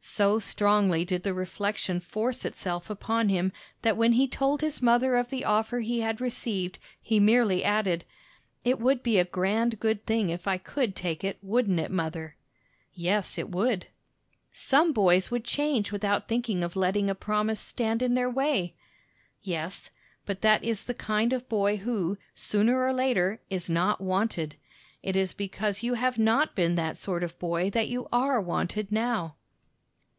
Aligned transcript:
So 0.00 0.38
strongly 0.38 1.04
did 1.04 1.22
the 1.24 1.34
reflection 1.34 2.00
force 2.00 2.46
itself 2.46 2.88
upon 2.88 3.28
him 3.28 3.52
that 3.82 3.96
when 3.96 4.12
he 4.12 4.26
told 4.26 4.60
his 4.62 4.80
mother 4.80 5.16
of 5.16 5.28
the 5.28 5.44
offer 5.44 5.80
he 5.80 6.00
had 6.00 6.20
received, 6.20 6.78
he 7.02 7.20
merely 7.20 7.62
added, 7.62 8.06
"It 8.64 8.78
would 8.78 9.02
be 9.02 9.18
a 9.18 9.24
grand 9.26 9.78
good 9.80 10.06
thing 10.06 10.30
if 10.30 10.46
I 10.48 10.56
could 10.56 10.96
take 10.96 11.24
it, 11.24 11.36
wouldn't 11.42 11.80
it, 11.80 11.90
mother?" 11.90 12.36
"Yes, 12.94 13.36
it 13.38 13.50
would." 13.50 13.88
"Some 14.50 14.92
boys 14.94 15.30
would 15.30 15.44
change 15.44 15.92
without 15.92 16.26
thinking 16.28 16.64
of 16.64 16.76
letting 16.76 17.10
a 17.10 17.14
promise 17.14 17.60
stand 17.60 18.00
in 18.00 18.14
their 18.14 18.30
way." 18.30 18.74
"Yes, 19.42 19.90
but 20.24 20.40
that 20.40 20.64
is 20.64 20.84
the 20.84 20.94
kind 20.94 21.34
of 21.34 21.48
boy 21.50 21.78
who, 21.78 22.16
sooner 22.34 22.82
or 22.82 22.94
later, 22.94 23.40
is 23.50 23.68
not 23.68 24.00
wanted. 24.00 24.54
It 25.02 25.16
is 25.16 25.34
because 25.34 25.82
you 25.82 25.94
have 25.94 26.16
not 26.18 26.54
been 26.56 26.76
that 26.76 26.96
sort 26.96 27.22
of 27.22 27.38
boy 27.38 27.68
that 27.70 27.88
you 27.88 28.08
are 28.10 28.40
wanted 28.40 28.90
now." 28.90 29.34